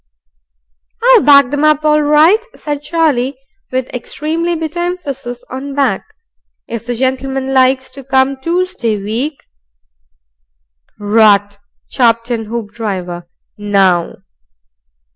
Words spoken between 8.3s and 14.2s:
Toosday week" "Rot!" chopped in Hoopdriver. "Now."